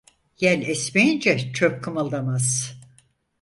Yel 0.39 0.61
esmeyince 0.67 1.53
çöp 1.53 1.83
kımıldamaz! 1.83 2.79